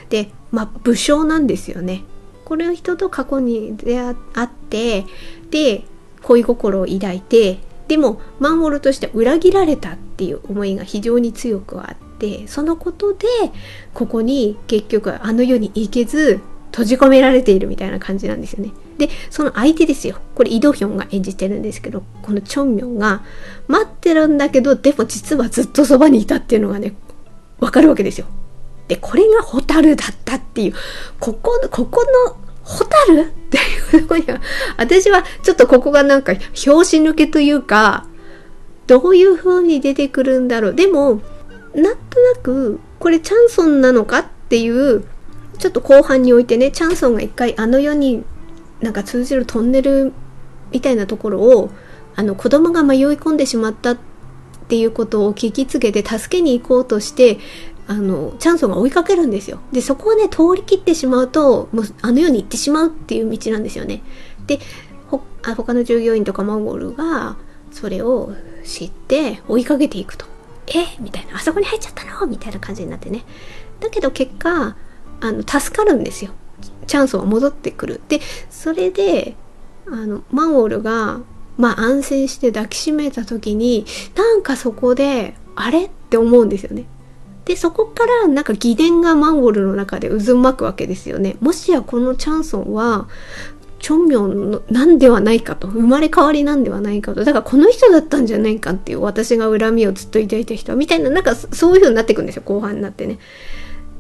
[0.10, 2.04] でまあ武将なんですよね。
[2.46, 5.06] これの人と過去に出会って
[5.52, 5.84] で
[6.24, 13.28] 恋心を抱いてでもマンウォルとして裏切られたっていう思いが非常に強くあってそのことで
[13.94, 16.40] ここに結局あの世に行けず
[16.72, 18.72] 閉じ込められているみたいな感じなんですよね。
[18.98, 23.24] でその相手ですよこれイ・ドヒョンが演じてるんですけどこのチョンミョンが
[23.68, 26.94] 待ってるんだけどでも実はずっとそばにいたっていうのがね
[27.60, 28.28] わかるわけですよ。
[28.88, 30.74] でこれがホタルだったっていう
[31.20, 33.22] ここのここのホタル？
[33.22, 33.58] って
[33.98, 34.40] いうとこには、
[34.78, 38.06] 私はちょっとここがなんか拍子抜けというか、
[38.86, 40.76] どういう風に出てくるんだろう。
[40.76, 41.22] でも、
[41.74, 45.04] なんとなく、これチャンソンなのかっていう、
[45.60, 48.24] ちょっと後半においてね、チャンソンが一回あの世に
[48.82, 50.14] なんか通じるトンネル
[50.72, 51.70] みたいなところを、
[52.16, 53.98] あの子供が迷い込んでしまったっ
[54.68, 57.40] ていうことを聞きつけて助けに行こうとして
[57.88, 59.60] あのチャンソンが追いかけるんですよ。
[59.72, 64.04] でそこをね通り切ってしまうともうあの世に行ってしまうっていう道なんですよね。
[64.48, 64.60] で
[65.08, 67.38] ほあ他の従業員とかマンゴルが
[67.72, 70.26] それを知って追いかけていくと
[70.68, 70.86] え？
[71.00, 72.28] みたいなあそこに入っちゃったの？
[72.28, 73.24] みたいな感じになってね。
[73.80, 74.76] だけど結果
[75.22, 76.32] あの助かるんですよ。
[76.88, 78.02] チャンスは戻ってくる。
[78.08, 79.36] でそれで
[79.88, 81.22] あのマンウォルが
[81.58, 86.86] まあ安心して抱きしめた時になんかそこであれって思うんですよね。
[87.46, 91.36] でそこからなんか疑念がマンゴルの中で渦巻くわけですよね。
[91.42, 93.08] もしやこのチャンソンは
[93.80, 103.20] チョンミョンのなんではないかと生まれ変わりなんではないかとだからこの人だったんじゃないかっていう私が恨みをずっと抱いた人みたいななんかそういう風になっていくんですよ後半になってね。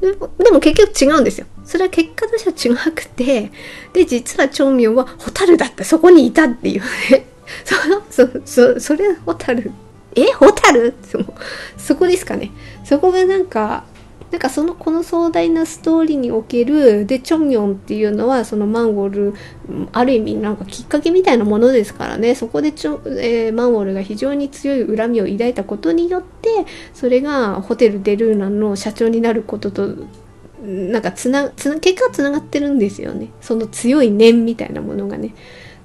[0.02, 1.48] でも結局違うんですよ。
[1.66, 3.52] それは結果としては違くて
[3.94, 5.84] で実は長明はホタルだった。
[5.84, 6.82] そこにいたっていう。
[7.12, 7.26] ね
[8.10, 9.72] そそそそれホタル。
[10.16, 10.26] え？
[10.34, 10.94] ホタル？
[11.04, 11.20] そ
[11.78, 12.52] そこですかね。
[12.86, 13.84] そこがなんか
[14.32, 19.34] なんかそのこの壮大なストーリーにおけるでチョンミョンっていうのはそのマンゴル
[19.92, 29.96] ある意味なんかきっかけみたいなものですからねそこでチョ、えー、マンゴルが非常に強い恨みを抱いたことによってそれがホテル・デルーナの社長になることと
[30.62, 35.34] なんかつなつな結果つながってるんですよねその強い念みたいなものがね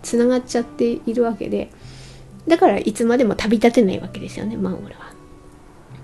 [0.02, 1.70] つながっちゃっているわけで。
[2.46, 5.12] だからいつまでも旅立てないわけですよね、マンゴルは。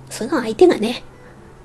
[0.08, 1.04] その相手がね、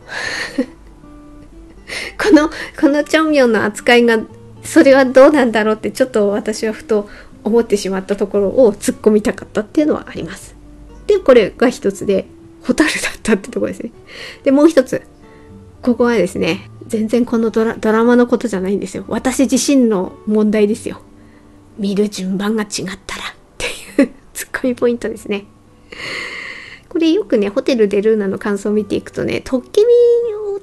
[2.22, 4.20] この、このチョンミョンの扱いが、
[4.64, 7.08] それはどうなんだろうってちょっと私はふと
[7.44, 10.56] 思ってしまったところを突っ込みたかったっていうのはあります。
[11.08, 12.26] で、これが一つで、
[12.64, 13.92] ホタルだったってとこですね。
[14.44, 15.04] で、もう一つ。
[15.84, 19.06] ここはですね、全然このドラドラマのことじゃないんですよ。
[19.08, 21.02] 私自身の問題ですよ。
[21.78, 22.96] 見る順番が違ったらっ
[23.58, 24.10] ていう。
[24.34, 25.46] ツッコミポイントですね。
[26.96, 29.88] これよくね、ホテルでルーナの感想を見ていくとね、トッケビ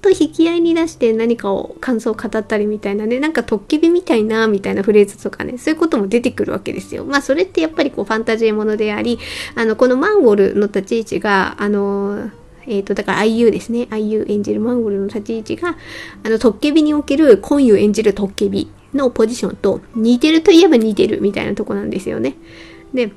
[0.00, 7.04] と引き合いに出して何かを感想を語ったりみたいなね、なんかトッケビみたいなみたいなフレーズとかね、そういうことも出てくるわけですよ。
[7.04, 9.18] まあそれってやっぱりこうファンタジーものであり、
[9.56, 12.30] あの、このマンゴルの立ち位置が、あの、
[12.66, 13.82] えっ、ー、と、だから IU ですね。
[13.90, 15.76] IU 演じるマンゴルの立ち位置が、
[16.24, 22.36] あの、トッケビにおけるコンユ演じるトッケビのポジションと似てるといえば似てるみたいなとこなんですよね。
[22.94, 23.12] で、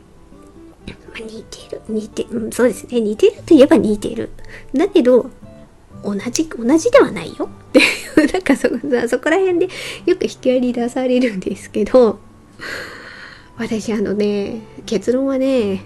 [1.23, 3.01] 似てる、似て、うん、そうですね。
[3.01, 4.29] 似てるといえば似てる。
[4.73, 5.29] だけど、
[6.03, 7.81] 同じ、同じではないよってい
[8.27, 8.69] う、 なんかそ、
[9.09, 9.69] そこら辺で
[10.05, 12.19] よく引き合いに出されるんですけど、
[13.57, 15.85] 私あのね、結論はね、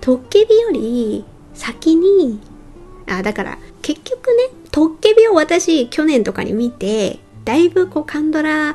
[0.00, 2.40] トッケビより先に、
[3.06, 8.74] あ、だから結局ね、トッケビを私去年とかに見て、だいぶこうカンドラ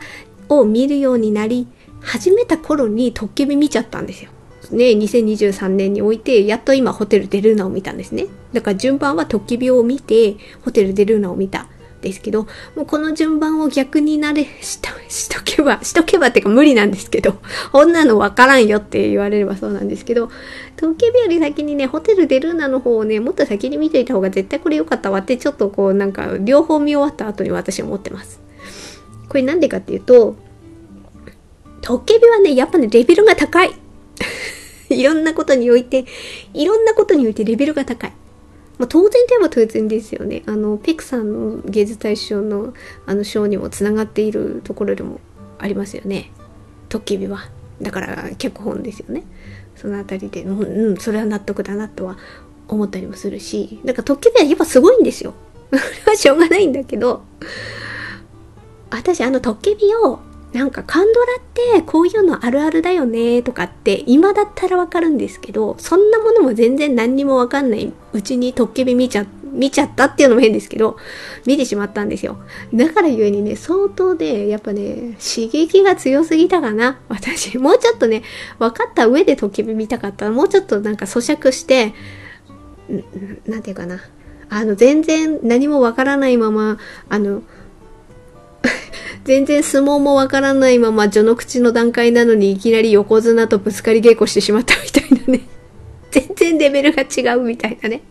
[0.50, 1.68] を見るようになり
[2.02, 4.32] 始めた頃にトッケビ見ちゃったんですよ。
[4.72, 8.28] ね、2023年において、やっと今ホテルデルーナを見たんですね。
[8.54, 11.68] だから順番はトッキビを見て、ホテルデルーナを見た。
[12.04, 12.44] ですけど、
[12.76, 17.38] もうこの順番を逆になれ、しと、 しとけば、しとけばっていうか無理なんですけど、
[17.72, 20.30] こんなのわからんよって言われればそうなんですけど、
[20.76, 28.42] トッケビより先にね、ホテルデルーナの方をね、もっと先に見ていた方が絶対これ良かったわって、ちょっとこうなんか、両方見終わった後に私は思ってます。
[29.30, 30.36] これなんでかっていうと、
[31.82, 33.72] トッケビはね、やっぱね、レベルが高い。
[34.90, 36.06] いろんなことにおいて、
[36.54, 38.14] いろんなことにおいてレベルが高い。
[38.78, 40.44] まあ、当然といえば当然ですよね。
[40.46, 42.74] あの、ペクさんの芸術大賞の
[43.06, 45.20] あの賞にもつながっているところでも
[45.60, 46.32] ありますよね。
[46.90, 47.50] トッケビは。
[47.82, 49.24] だから脚本ですよね。
[49.76, 52.18] そのあたりで、うん、うん、それは納得だなとは
[52.68, 55.34] 思ったりもするし、だからトッケビはやっぱすごいんですよ。
[55.70, 57.24] それはしょうがないんだけど、
[58.90, 60.20] 私あのトッケビを
[60.54, 61.42] なんかカンドラっ
[61.76, 70.98] てこういうのあるあるだよねとかって今だったらわかるんですけど、そんなものも全然何にもわかんないうちにトッケビ見ちゃ、見ちゃったっていうのも変ですけど、
[71.48, 72.38] 見てしまったんですよ。
[72.72, 77.00] だからゆえにね、相当で、やっぱね、刺激が強すぎたかな。
[77.10, 78.22] 私、もうちょっとね、
[78.60, 81.94] 分かった上でトッケビ見たかったら、もうちょっとなんか咀嚼して、
[83.48, 84.02] なんていうかな。
[84.50, 86.78] あの、全然何もわからないまま、
[87.10, 87.42] あの、
[89.26, 95.48] 全然相撲もわからないまま序の口の段階なのにいきなり横綱とぶつかり稽古してしまったみたいなね。
[96.12, 98.02] 全然レベルが違うみたいなね。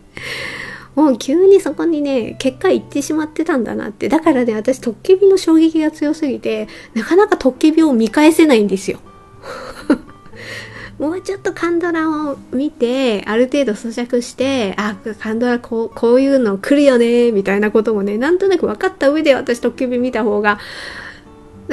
[0.95, 4.09] もう急にそこにね、結果いってしまってたんだなって。
[4.09, 8.99] だからね、私、トッケビの衝撃が強すぎて、なかなかトッケビを見返せないんですよ。
[10.99, 20.59] もうちょっとカンドラを見て、ある程度咀嚼して、あ、カンドラこう、こういうの来るよね、みたいなこともね、なんとなく分かった上で私、トッケビ見た方が、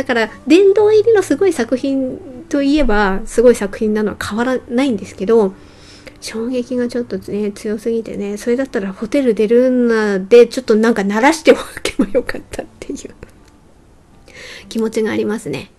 [0.00, 5.52] だから、殿堂入りのすごい作品といえば、すごい作品なのは変わらないんですけど、
[6.22, 12.98] 衝撃がちょっとね、強すぎてね、それだったらホテル出るなで、ちょっとなんか鳴らしておけばよかったっていう
[14.70, 15.70] 気持ちがありますね。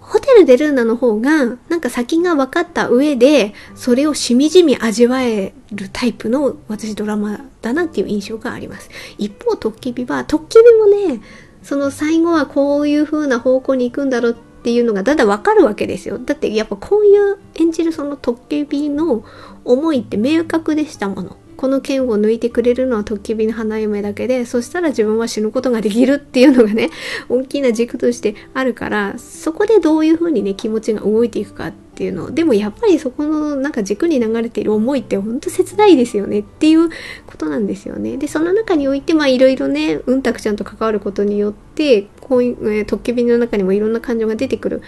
[0.00, 8.88] ホテルデルーナの方が、なんか先が分かった上で、それをしみじみ味わえるタイプの私ドラマだなっていう印象があります。
[9.18, 11.20] 一方、トッケビは、トッケビもね、
[11.66, 16.16] その最後はこういう風な方向に行くんだろうっていうのがだんだんわかるわけですよ。
[16.16, 19.24] だってやっぱこういう演じるそのトッケビの
[19.64, 21.36] 思いって明確でしたもの。
[21.56, 26.90] この剣を抜いてくれるのはトッケビの花嫁だけで、そしたら自分は死ぬことができるっていうのがね、
[27.28, 32.30] 大きな軸としてあるから、そこでどういう風にね、気持ちが動いていくかっていうの。
[32.30, 36.90] でもやっぱりそこのなんか軸に流れている思いってほんと切ないですよねっていう
[37.26, 38.18] ことなんですよね。
[38.18, 44.82] で、その中において、まあいろいろね、うんたくちゃんと関わることによって、こういう、えー、トッケビの中にもいろんな感情が出てくる。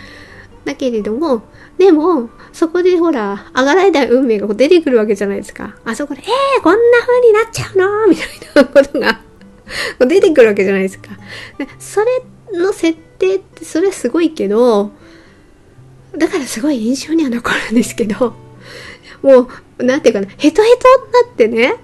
[0.68, 1.42] だけれども、
[1.78, 5.76] でも、そこでほら、上がられた運命が出てくるわけじゃないですか。
[5.86, 8.06] あそこで、えー、こんな風になっちゃうの？
[8.06, 9.20] みたいなことが
[10.06, 11.08] 出てくるわけじゃないですか。
[11.78, 14.90] それの設定ってそれすごいけど、
[16.16, 18.34] だからすごい印象には残るんですけど、
[19.22, 21.76] もう、なんていうかな、ヘトヘトになってね、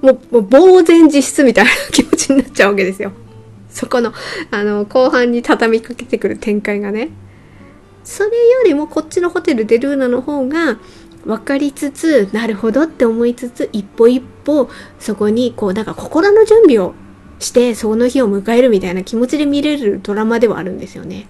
[0.00, 3.12] もう、もう、呆然自失みたいな気持ちになっちゃうわけですよ。
[3.70, 4.14] そこの、
[4.50, 7.10] あの、後半に畳みかけてくる展開がね。
[8.06, 8.32] それよ
[8.64, 10.78] りもこっちのホテルデルーナの方が
[11.24, 16.94] 分かりつつ、なるほどって思いつつ、一歩一歩そこにこう、なんか心の準備を
[17.40, 21.26] して、その日を迎えるみたいな気持ちで見れるドラマではあるんですよね。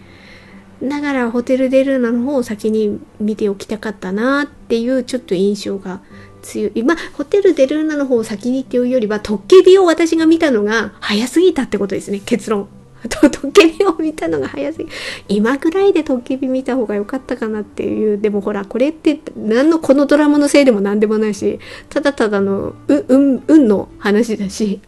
[0.82, 6.02] だからホテルデルーナの方を先に見ておきたかったなっていうちょっと印象が
[6.42, 6.82] 強い。
[6.82, 12.68] まあ、ホテルデルーナの方を先にっていうよりは、トッケビを私が見たのが早すぎたってことですね、結論。
[13.08, 14.88] と、トッケビを見たのが早すぎ。
[15.28, 18.18] 今ぐらいでトッケビ見た方が良かったかなっていう。
[18.18, 24.80] でもほら、これって何のこのドラマのせいでも何でもないし、ただただの、う、うん、運の話だし、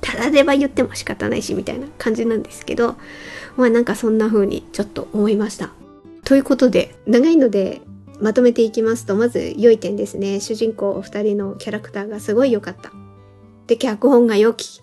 [0.00, 2.96] ただでは言っても仕方ないし、みたいな感じなんですけど、
[3.56, 5.70] まあなんかそんな風にちょっと思いました。
[6.24, 7.80] ということで、長いので
[8.20, 10.40] まとめていきますと、まず良い点ですね。
[10.40, 12.92] 主人公お二人のキャラクターがすごい良かった。
[13.66, 14.80] で、脚本が良き。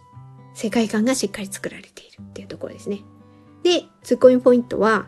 [0.54, 1.91] 世界観がしっかり作られて
[2.30, 3.02] っていうところですね。
[3.64, 5.08] で、ツッコミポイントは、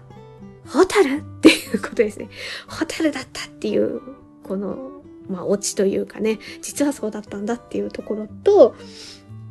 [0.67, 2.29] ホタルっていうことですね。
[2.67, 4.01] ホタルだったっていう、
[4.43, 8.75] この、まあ、オチというかね、実はそうだったんだっていうところと、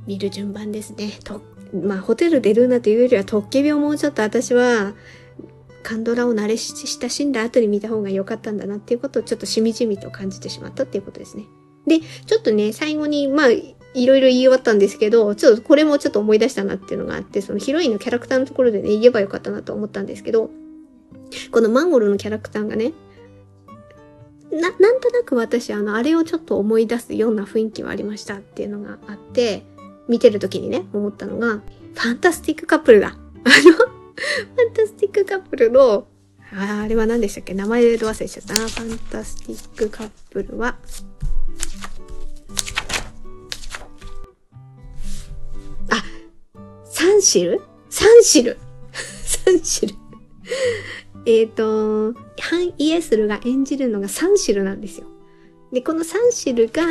[0.06, 1.12] 見る順番ですね。
[1.24, 1.40] と、
[1.72, 4.94] まあ、ホテル出るなというよりは、トッケビをもうちょっと私は、
[5.82, 11.44] カンドラを慣れ親しんだ後に見た方が良かったんだなっていうことをちょっとしみじみと感じてしまったっていうことですね。
[11.86, 13.46] で、ちょっとね、最後に、まあ、
[13.94, 20.50] いろいろ言い終わったんですけど、ちょっとこれもちょっと思い出したなっていうのがあって、そのヒロインのキャラクターのところでね、言えばよかったなと思ったんですけど、
[21.50, 22.92] このマンゴルのキャラクターがね、
[24.50, 29.64] な、なんとなく私、あの、あれをちょっと思い出すような雰囲気はありましたっていうのがあって、
[30.08, 33.08] 見てる時にね、思ったのが、ファンタスティックカップルだ。
[33.08, 36.06] あの、ファンタスティックカップルの、
[36.54, 37.54] ああれは何でしたっけ？
[37.54, 38.60] 名前で忘れちゃったな。
[38.60, 40.76] ファンタスティックカップルは、
[47.02, 47.60] サンシル？
[47.90, 48.58] サンシル
[48.92, 49.94] サンシル
[51.26, 55.08] えっ、と、ハン・イェスルが演じるのがサンシルなんですよ。
[55.72, 56.84] で、このサンシルが、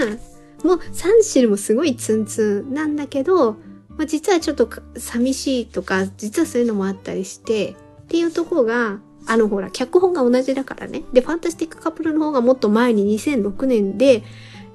[0.66, 3.54] もうサンシルもすごいツンツンなんだけど、
[3.88, 7.76] まあ、実はちょっと寂しいとか、実はそういうのもあったりして、っ
[8.08, 11.04] ていうとこが、あのほら、脚本が同じだからね。
[11.14, 14.24] で、ファンタスティックカップルの方がもっと前に2006年で、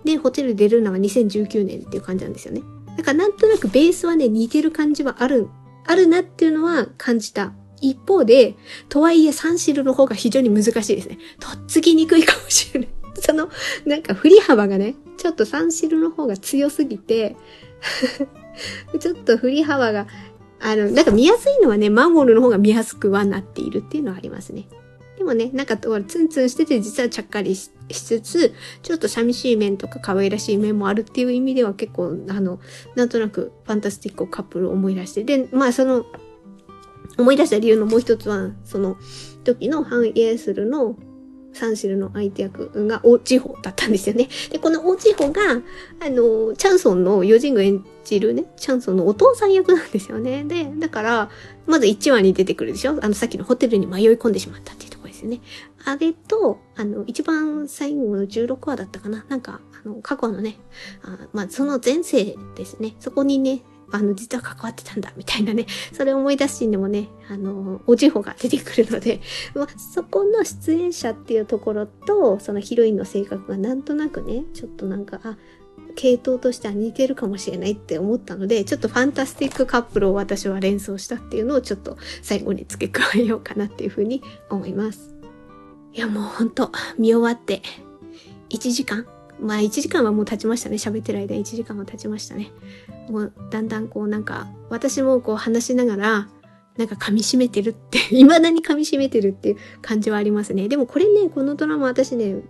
[0.02, 2.62] で、ホテルデルーナが2019年っていう感じなんですよね。
[2.96, 5.48] だからなんとなくベースはね、似てる感じはある、
[5.86, 7.52] あるなっていうのは感じた。
[7.80, 8.54] 一方で、
[8.88, 11.18] とはいえサンシルの方が非常に難しいですね。
[11.38, 12.88] とっつきにくいかもしれない。
[13.20, 13.48] その、
[13.84, 17.36] なんか振り幅がね、ちょっとサンシルの方が強すぎて
[19.00, 20.06] ちょっと振り幅が、
[20.60, 24.68] あの、なんか見やすいのはね、マンゴルの方が見やすくはなっているっていうのはありますね。
[25.16, 25.88] でもね、なんか、ツ
[26.18, 28.52] ンツンしてて実はちゃっかりしつつ、
[28.82, 32.60] ちょっと寂しい面とか可愛らしい面もあるっていう意味では結構、あの、
[32.94, 36.04] なんとなくファンタスティックをカップルを思い出して、で、まあその、
[37.18, 38.96] 思い出した理由のもう一つは、その
[39.44, 40.96] 時のハン・イエスルの
[41.56, 44.28] サンシルの相手役がオチホだったんですよね。
[44.50, 45.40] で、このオチホが、
[46.00, 50.44] あの、チャンソンのヨジング演じるね、チャンソンのお父さん役なんですよね。
[50.44, 51.30] で、だから、
[51.66, 55.40] まず1話に出てくるでしょあの、さっきのホテルに迷い込んでしまったっていうですね。
[55.84, 60.58] あれと、あの、一番最後の16話だったかななんか、あの、過去のね、
[61.02, 62.94] あまあ、その前世ですね。
[63.00, 63.62] そこにね、
[63.92, 69.20] あの、実は関わってたんだ、みたいなね、それを思い出すシーンでもね、あの、おじほが出てくるので、
[69.54, 75.36] まあ、そこの出演者っていうところと、そのヒロインの性格がなんとなくね、ちょっとなんか、あ、
[75.96, 85.16] 系統としては似てるかもしれないって思ったので、ちょっとファンタスティックカップルを私は連想したっていうのをちょっと最後に付け加えようかなっていうふうに思います。
[85.92, 87.62] いやもうほんと、見終わって、
[88.50, 89.06] 1時間
[89.40, 90.76] まあ1時間はもう経ちましたね。
[90.76, 92.52] 喋ってる間1時間は経ちましたね。
[93.08, 96.28] もうだんだんこうなんか、私もこう話しながら、
[96.76, 100.68] なんか噛み締めてるって、 未だに噛み締めてるっていう感じはありますね。
[100.68, 102.42] でもこれね、このドラマ私ね、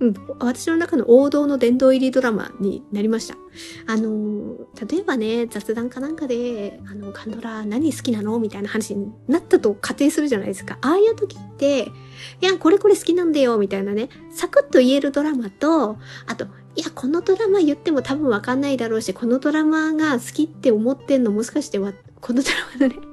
[0.00, 3.36] うん、私の中の王道の殿堂入りドラマになりました。
[3.86, 4.56] あの、
[4.88, 10.78] 例えばね、雑談かなんかで、あの、カンドラ何好きなのみたいな話になったと仮定するじゃないですか。
[10.82, 11.90] ああいう時って、い
[12.40, 15.96] や、これこれ好きなんだよ、みたいなね、サクッと言えるドラマと、
[16.26, 16.46] あと、
[16.76, 23.07] いや、このドラマ言っても多分わかんないだろうし、このドラマが好きって思ってんのもしかしては、このドラマのね、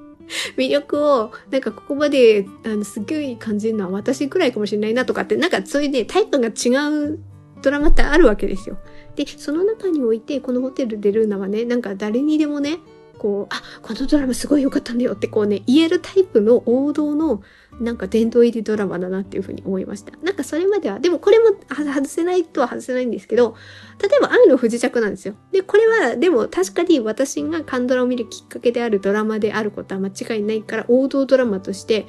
[0.58, 6.70] 魅力を、なんかここまで、あの、すっごい感じるのは私くらいかもしれないなとかって、なんかそういうね、タイプが違
[7.14, 7.20] う
[7.62, 8.78] ドラマってあるわけですよ。
[9.16, 12.80] で、その中において、このホテルでルーナはね、なんか誰にでもね、
[13.18, 17.42] こう、あ、このドラマすごい良かったんだよってこうね、言えるタイプの王道の
[17.80, 20.18] なんか殿堂入りドラマだなっていうふうに思いました。
[20.24, 23.56] なんかそれまでは、でもこれも外せないとは外せないんですけど、
[24.02, 25.36] 例えば愛の不時着なんですよ。
[25.52, 32.06] で、これはでも確かに私がカンドラを見るきっかけであるドラマであることは間違いないから王道ドラマとして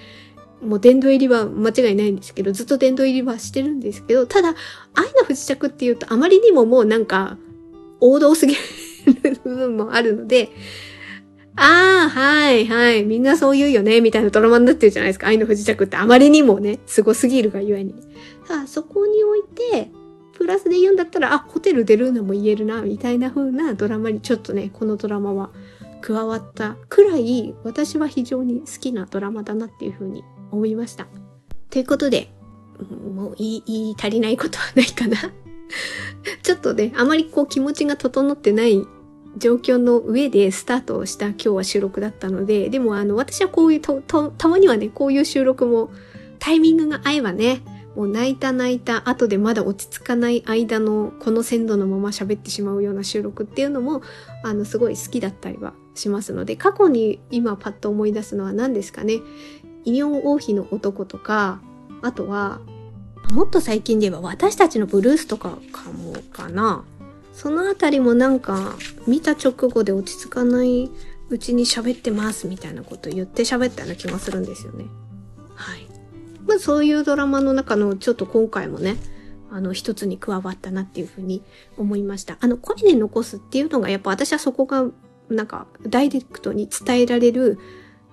[0.62, 4.54] もう殿堂入りは間違いないんですけど、ずっと殿堂入りはしてるんですけど、ただ、
[4.94, 7.36] 愛の不時着っていうとあまりにももうなんか
[8.00, 8.60] 王道すぎる
[9.44, 10.50] 部分もあるので、
[11.56, 13.04] ああ、はいはい。
[13.04, 15.28] みんなそう言うよね、みたいなドラマになってるじゃないですか。
[15.28, 17.94] 愛の不時着ってあまりにもね、凄すぎるがゆえに。
[18.44, 19.90] さあ、そこにおいて、
[20.34, 25.50] プラスで言うんだったら、あ、ホテル出るのも言えるな、みたいな風なドラマにちょっとね、このドラマは
[26.02, 31.06] 加わったくらい、私は非常に好きなドラマだなっていう風に思いました。
[31.70, 32.28] ということで、
[33.16, 35.16] もう言い、言い足りないことはないかな。
[36.42, 38.86] ちょっとね、あまりこう気持ちが整ってない
[39.36, 45.90] 状況の上でスタートした今日は収録だったので、でもあの、私はこういうと、と、たまにはね、こういう収録も
[46.38, 47.60] タイミングが合えばね、
[47.94, 54.02] もう泣いた泣いた後でまだ落ち着かない間のこの鮮度のまま喋ってしまうような収録っていうのも、
[54.42, 59.20] あの、すごい好きだったりはしますので、過去に今パッと思い出すのは何ですかね？
[59.84, 61.60] イニョン王妃の男とか、
[62.02, 62.60] あとは、
[63.32, 66.84] もっと最近で言えば私たちのブルースとかかもかな。
[67.36, 68.76] そのあたりもなんか
[69.06, 70.90] 見た直後で落ち着かない
[71.28, 74.86] うちに喋ってますみたいなこと言って喋ったような気がするんですよね。
[75.54, 75.86] はい。
[76.46, 78.96] まあそういうドラマの中のちょっと今回もね、
[79.50, 81.42] あの一つに加わったなっていうふうに
[81.76, 82.38] 思いました。
[82.40, 84.86] あの声で残すっていうのがやっぱ私はそこが
[85.28, 87.58] なんかダイレクトに伝えられる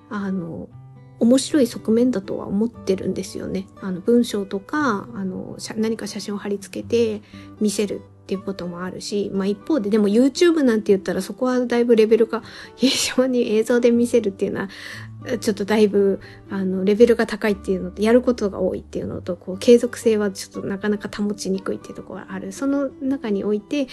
[0.09, 0.67] あの
[1.19, 3.67] 面白い側面だとは思ってるんですよね。
[3.80, 7.21] あの文章とかあの何か写真を貼り付けて
[7.61, 12.41] 見せるっていうこともあるし、まあ一方ででも YouTube なんて言ったらそこはだいぶレベルが
[12.78, 14.69] 非常に映像で見せるっていうのは
[15.39, 22.53] ちょっとだいぶあのレベルが高いっていうのとやることが多いっていうのとこう継続性はちょっとなかなか保ちにくいっていうところがある。
[22.53, 23.88] その中において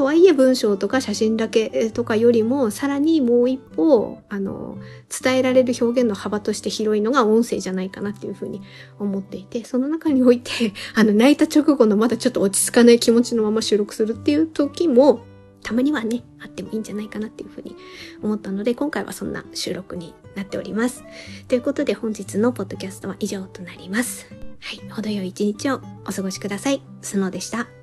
[0.00, 4.78] とはいえ文章とか写真だけとかよりも、さらにもう一歩、あの、
[5.22, 8.62] 伝えられる表現の幅として広いのが音声じゃないかなっていうふうに
[8.98, 15.20] 思っていて、その中において、 あの、泣いた直後のまだちょっと落ち着かない気持ちのまま収録するっていう時も、
[15.62, 17.76] たまにはね、あってもいいんじゃないかなっていうふうに
[18.22, 21.04] 思ったので、今回はそんな収録になっております。
[21.46, 24.28] ということで本日のポッドキャストは以上となります。
[24.60, 26.80] はい、程よい一日をお過ごしください。
[27.02, 27.79] スノーでした。